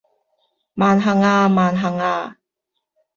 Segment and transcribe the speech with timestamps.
[0.03, 0.09] 萬幸
[1.19, 1.47] 呀！
[1.47, 2.35] 萬幸呀！